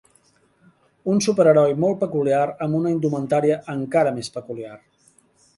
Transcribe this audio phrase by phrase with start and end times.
[1.15, 4.77] Un superheroi molt peculiar amb una indumentària encara més peculiar.